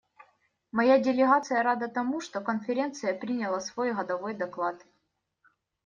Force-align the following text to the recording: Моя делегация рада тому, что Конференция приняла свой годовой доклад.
Моя 0.71 0.97
делегация 0.99 1.61
рада 1.61 1.87
тому, 1.87 2.21
что 2.21 2.41
Конференция 2.41 3.13
приняла 3.13 3.59
свой 3.59 3.93
годовой 3.93 4.33
доклад. 4.33 4.83